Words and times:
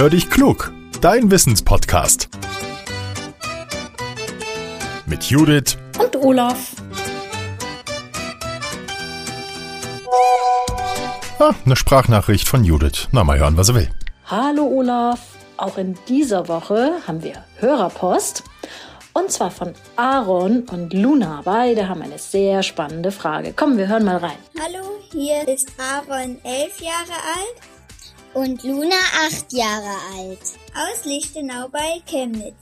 Hör 0.00 0.08
dich 0.08 0.30
klug, 0.30 0.72
dein 1.02 1.30
Wissenspodcast. 1.30 2.30
Mit 5.04 5.24
Judith 5.24 5.76
und 5.98 6.16
Olaf. 6.16 6.72
Ah, 11.38 11.52
eine 11.66 11.76
Sprachnachricht 11.76 12.48
von 12.48 12.64
Judith. 12.64 13.08
Na, 13.12 13.24
mal 13.24 13.38
hören, 13.38 13.58
was 13.58 13.68
er 13.68 13.74
will. 13.74 13.90
Hallo 14.24 14.64
Olaf. 14.68 15.20
Auch 15.58 15.76
in 15.76 15.98
dieser 16.08 16.48
Woche 16.48 16.92
haben 17.06 17.22
wir 17.22 17.44
Hörerpost. 17.58 18.42
Und 19.12 19.30
zwar 19.30 19.50
von 19.50 19.74
Aaron 19.96 20.62
und 20.70 20.94
Luna. 20.94 21.42
Beide 21.44 21.90
haben 21.90 22.00
eine 22.00 22.18
sehr 22.18 22.62
spannende 22.62 23.12
Frage. 23.12 23.52
Komm, 23.54 23.76
wir 23.76 23.88
hören 23.88 24.06
mal 24.06 24.16
rein. 24.16 24.38
Hallo, 24.58 24.82
hier 25.12 25.46
ist 25.46 25.70
Aaron, 25.78 26.38
elf 26.42 26.80
Jahre 26.80 27.20
alt. 27.36 27.69
Und 28.32 28.62
Luna, 28.62 28.94
acht 29.26 29.52
Jahre 29.52 29.96
alt. 30.16 30.38
Aus 30.74 31.04
Lichtenau 31.04 31.68
bei 31.68 32.00
Chemnitz. 32.06 32.54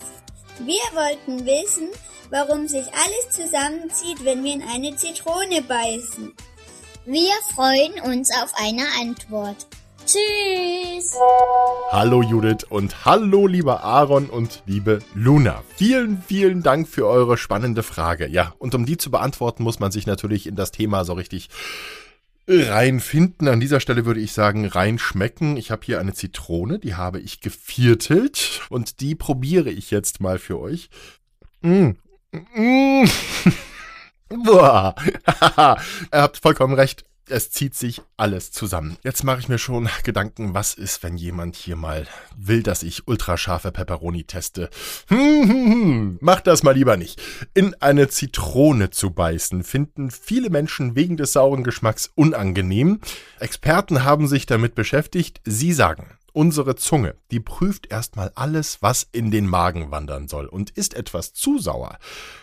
Wir 0.61 0.81
wollten 0.95 1.45
wissen, 1.45 1.89
warum 2.31 2.67
sich 2.67 2.87
alles 2.87 3.31
zusammenzieht, 3.31 4.25
wenn 4.25 4.43
wir 4.43 4.55
in 4.55 4.63
eine 4.63 4.97
Zitrone 4.97 5.61
beißen. 5.61 6.33
Wir 7.05 7.35
freuen 7.55 8.01
uns 8.03 8.31
auf 8.43 8.53
eine 8.57 8.83
Antwort. 8.99 9.67
Tschüss. 10.07 11.15
Hallo 11.93 12.23
Judith 12.23 12.65
und 12.71 13.05
hallo 13.05 13.47
lieber 13.47 13.85
Aaron 13.85 14.31
und 14.31 14.63
liebe 14.65 15.01
Luna. 15.15 15.63
Vielen, 15.77 16.23
vielen 16.23 16.63
Dank 16.63 16.89
für 16.89 17.07
eure 17.07 17.37
spannende 17.37 17.83
Frage. 17.83 18.27
Ja, 18.27 18.55
und 18.59 18.75
um 18.75 18.87
die 18.87 18.97
zu 18.97 19.11
beantworten, 19.11 19.65
muss 19.65 19.81
man 19.81 19.93
sich 19.93 20.07
natürlich 20.07 20.47
in 20.47 20.57
das 20.57 20.71
Thema 20.71 21.05
so 21.05 21.13
richtig 21.13 21.51
reinfinden. 22.49 23.47
An 23.49 23.61
dieser 23.61 23.81
Stelle 23.81 24.07
würde 24.07 24.21
ich 24.21 24.33
sagen, 24.33 24.67
reinschmecken. 24.67 25.57
Ich 25.57 25.71
habe 25.71 25.85
hier 25.85 26.01
eine 26.01 26.15
Zitrone, 26.15 26.79
die 26.79 26.95
habe 26.95 27.21
ich 27.21 27.41
geviertelt 27.41 28.63
und 28.71 29.01
die 29.01 29.15
probiere 29.15 29.71
ich 29.71 29.91
jetzt 29.91 30.21
mal 30.21 30.39
für 30.39 30.59
euch. 30.59 30.89
Mm. 31.61 31.91
Mm. 32.55 33.05
Boah. 34.45 34.95
Ihr 36.13 36.23
habt 36.23 36.39
vollkommen 36.39 36.75
recht 36.75 37.05
es 37.31 37.51
zieht 37.51 37.75
sich 37.75 38.03
alles 38.17 38.51
zusammen. 38.51 38.97
Jetzt 39.03 39.25
mache 39.25 39.41
ich 39.41 39.49
mir 39.49 39.59
schon 39.59 39.89
Gedanken, 40.05 40.55
was 40.55 40.75
ist, 40.75 41.03
wenn 41.03 41.17
jemand 41.17 41.57
hier 41.57 41.77
mal 41.77 42.07
will, 42.37 42.63
dass 42.63 42.83
ich 42.83 43.07
ultrascharfe 43.07 43.73
Peperoni 43.73 44.25
teste. 44.25 44.71
Hm, 45.09 45.19
hm, 45.19 45.73
hm, 45.73 46.19
mach 46.21 46.41
das 46.41 46.63
mal 46.63 46.75
lieber 46.75 46.97
nicht. 46.97 47.21
In 47.55 47.75
eine 47.81 48.09
Zitrone 48.09 48.91
zu 48.91 49.11
beißen, 49.11 49.65
finden 49.65 50.11
viele 50.11 50.51
Menschen 50.51 50.97
wegen 50.97 51.17
des 51.17 51.33
sauren 51.33 51.65
Geschmacks 51.65 52.11
unangenehm. 52.15 53.01
Experten 53.39 54.05
haben 54.05 54.27
sich 54.27 54.47
damit 54.47 54.75
beschäftigt. 54.75 55.41
Sie 55.45 55.73
sagen, 55.73 56.19
Unsere 56.39 56.77
Zunge, 56.77 57.17
die 57.33 57.41
prüft 57.41 57.91
erstmal 57.91 58.31
alles, 58.37 58.81
was 58.81 59.09
in 59.11 59.33
den 59.33 59.49
Magen 59.49 59.91
wandern 59.91 60.29
soll. 60.29 60.47
Und 60.47 60.71
ist 60.71 60.95
etwas 60.95 61.33
zu 61.33 61.59
sauer, 61.59 61.99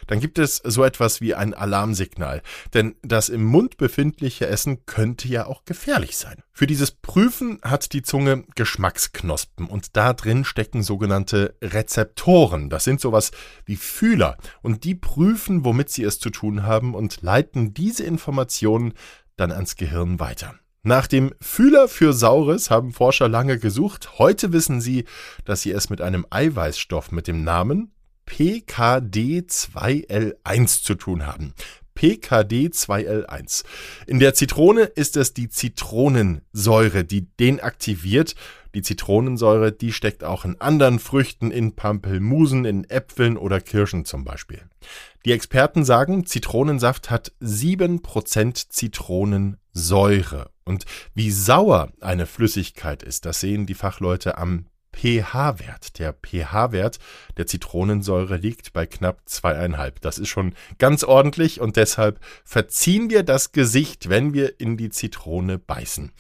dann 0.07 0.19
gibt 0.19 0.37
es 0.37 0.57
so 0.57 0.83
etwas 0.83 1.21
wie 1.21 1.33
ein 1.33 1.53
Alarmsignal. 1.53 2.41
Denn 2.73 2.95
das 3.03 3.29
im 3.29 3.45
Mund 3.45 3.77
befindliche 3.77 4.47
Essen 4.47 4.85
könnte 4.85 5.29
ja 5.29 5.45
auch 5.45 5.63
gefährlich 5.63 6.17
sein. 6.17 6.43
Für 6.51 6.67
dieses 6.67 6.91
Prüfen 6.91 7.61
hat 7.61 7.93
die 7.93 8.01
Zunge 8.01 8.43
Geschmacksknospen 8.55 9.67
und 9.67 9.95
da 9.95 10.11
drin 10.11 10.43
stecken 10.43 10.83
sogenannte 10.83 11.55
Rezeptoren. 11.61 12.69
Das 12.69 12.83
sind 12.83 12.99
sowas 12.99 13.31
wie 13.63 13.77
Fühler 13.77 14.35
und 14.61 14.83
die 14.83 14.95
prüfen, 14.95 15.63
womit 15.63 15.89
sie 15.89 16.03
es 16.03 16.19
zu 16.19 16.31
tun 16.31 16.63
haben 16.63 16.95
und 16.95 17.21
leiten 17.21 17.73
diese 17.73 18.03
Informationen 18.03 18.93
dann 19.37 19.53
ans 19.53 19.77
Gehirn 19.77 20.19
weiter. 20.19 20.55
Nach 20.87 21.07
dem 21.07 21.33
Fühler 21.41 21.87
für 21.87 22.13
Saures 22.13 22.69
haben 22.69 22.93
Forscher 22.93 23.27
lange 23.27 23.57
gesucht. 23.57 24.19
Heute 24.19 24.53
wissen 24.53 24.81
sie, 24.81 25.05
dass 25.43 25.63
sie 25.63 25.71
es 25.71 25.89
mit 25.89 25.99
einem 25.99 26.27
Eiweißstoff 26.29 27.11
mit 27.11 27.27
dem 27.27 27.43
Namen 27.43 27.91
PKD2L1 28.27 30.83
zu 30.83 30.93
tun 30.93 31.25
haben. 31.25 31.55
PKD2L1. 31.97 33.63
In 34.07 34.19
der 34.19 34.33
Zitrone 34.33 34.83
ist 34.83 35.17
es 35.17 35.33
die 35.33 35.49
Zitronensäure, 35.49 37.03
die 37.03 37.27
den 37.39 37.59
aktiviert. 37.59 38.35
Die 38.73 38.81
Zitronensäure, 38.81 39.71
die 39.71 39.93
steckt 39.93 40.23
auch 40.23 40.43
in 40.43 40.59
anderen 40.59 40.99
Früchten, 40.99 41.49
in 41.49 41.75
Pampelmusen, 41.75 42.65
in 42.65 42.83
Äpfeln 42.89 43.37
oder 43.37 43.61
Kirschen 43.61 44.03
zum 44.03 44.25
Beispiel. 44.25 44.61
Die 45.25 45.31
Experten 45.31 45.85
sagen, 45.85 46.25
Zitronensaft 46.25 47.09
hat 47.09 47.31
7% 47.41 48.69
Zitronensäure. 48.69 50.51
Und 50.65 50.85
wie 51.13 51.31
sauer 51.31 51.91
eine 52.01 52.25
Flüssigkeit 52.25 53.01
ist, 53.01 53.25
das 53.25 53.39
sehen 53.39 53.65
die 53.65 53.73
Fachleute 53.73 54.37
am 54.37 54.65
pH-Wert. 54.95 55.99
Der 55.99 56.13
pH-Wert 56.13 56.99
der 57.37 57.45
Zitronensäure 57.45 58.37
liegt 58.37 58.73
bei 58.73 58.85
knapp 58.85 59.21
zweieinhalb. 59.25 60.01
Das 60.01 60.17
ist 60.17 60.29
schon 60.29 60.55
ganz 60.77 61.03
ordentlich 61.03 61.59
und 61.59 61.75
deshalb 61.75 62.19
verziehen 62.43 63.09
wir 63.09 63.23
das 63.23 63.51
Gesicht, 63.51 64.09
wenn 64.09 64.33
wir 64.33 64.59
in 64.59 64.77
die 64.77 64.89
Zitrone 64.89 65.59
beißen. 65.59 66.11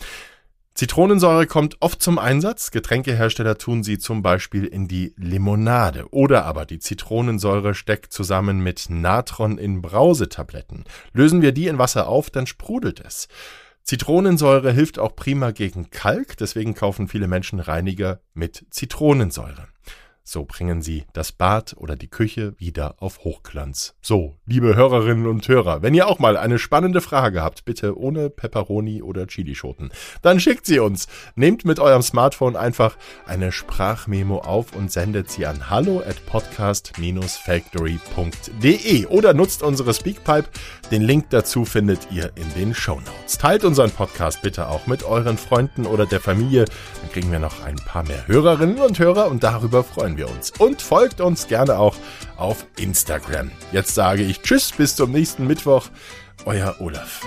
Zitronensäure 0.75 1.47
kommt 1.47 1.77
oft 1.79 2.01
zum 2.01 2.19
Einsatz. 2.19 2.69
Getränkehersteller 2.69 3.57
tun 3.57 3.81
sie 3.81 3.97
zum 3.97 4.21
Beispiel 4.21 4.65
in 4.65 4.89
die 4.89 5.13
Limonade. 5.15 6.11
Oder 6.11 6.43
aber 6.43 6.65
die 6.65 6.79
Zitronensäure 6.79 7.73
steckt 7.73 8.11
zusammen 8.11 8.59
mit 8.59 8.87
Natron 8.89 9.57
in 9.57 9.81
Brausetabletten. 9.81 10.83
Lösen 11.13 11.41
wir 11.41 11.53
die 11.53 11.67
in 11.67 11.77
Wasser 11.77 12.09
auf, 12.09 12.29
dann 12.29 12.45
sprudelt 12.45 12.99
es. 12.99 13.29
Zitronensäure 13.85 14.71
hilft 14.71 14.97
auch 14.97 15.15
prima 15.15 15.51
gegen 15.51 15.91
Kalk, 15.91 16.37
deswegen 16.37 16.73
kaufen 16.73 17.07
viele 17.07 17.27
Menschen 17.27 17.59
Reiniger 17.59 18.19
mit 18.33 18.65
Zitronensäure. 18.71 19.67
So 20.27 20.43
bringen 20.43 20.81
Sie 20.81 21.05
das 21.13 21.31
Bad 21.31 21.75
oder 21.77 21.95
die 21.95 22.07
Küche 22.07 22.55
wieder 22.57 22.95
auf 22.97 23.19
Hochglanz. 23.19 23.93
So, 24.01 24.33
liebe 24.47 24.75
Hörerinnen 24.75 25.27
und 25.27 25.47
Hörer, 25.47 25.83
wenn 25.83 25.93
ihr 25.93 26.07
auch 26.07 26.17
mal 26.17 26.35
eine 26.35 26.57
spannende 26.57 26.99
Frage 26.99 27.43
habt, 27.43 27.63
bitte 27.63 27.95
ohne 27.95 28.31
Peperoni 28.31 29.03
oder 29.03 29.27
Chilischoten, 29.27 29.91
dann 30.23 30.39
schickt 30.39 30.65
sie 30.65 30.79
uns. 30.79 31.07
Nehmt 31.35 31.63
mit 31.63 31.79
eurem 31.79 32.01
Smartphone 32.01 32.55
einfach 32.55 32.97
eine 33.27 33.51
Sprachmemo 33.51 34.39
auf 34.39 34.75
und 34.75 34.91
sendet 34.91 35.29
sie 35.29 35.45
an 35.45 35.69
hallo 35.69 35.99
at 35.99 36.25
podcast-factory.de 36.25 39.05
oder 39.05 39.35
nutzt 39.35 39.61
unsere 39.61 39.93
Speakpipe. 39.93 40.49
Den 40.89 41.03
Link 41.03 41.29
dazu 41.29 41.65
findet 41.65 42.07
ihr 42.11 42.31
in 42.35 42.51
den 42.55 42.73
Show 42.73 42.95
Notes. 42.95 43.37
Teilt 43.37 43.63
unseren 43.63 43.91
Podcast 43.91 44.41
bitte 44.41 44.69
auch 44.69 44.87
mit 44.87 45.03
euren 45.03 45.37
Freunden 45.37 45.85
oder 45.85 46.07
der 46.07 46.19
Familie. 46.19 46.65
Dann 47.01 47.11
kriegen 47.11 47.31
wir 47.31 47.37
noch 47.37 47.63
ein 47.63 47.75
paar 47.75 48.01
mehr 48.03 48.27
Hörerinnen 48.27 48.79
und 48.79 48.97
Hörer 48.97 49.27
und 49.27 49.43
darüber 49.43 49.83
freuen 49.83 50.14
freuen 50.15 50.17
wir 50.17 50.29
uns. 50.29 50.51
Und 50.59 50.81
folgt 50.81 51.21
uns 51.21 51.47
gerne 51.47 51.77
auch 51.77 51.95
auf 52.37 52.65
Instagram. 52.77 53.51
Jetzt 53.71 53.95
sage 53.95 54.23
ich 54.23 54.41
Tschüss, 54.41 54.71
bis 54.71 54.95
zum 54.95 55.11
nächsten 55.11 55.47
Mittwoch. 55.47 55.89
Euer 56.45 56.75
Olaf. 56.79 57.21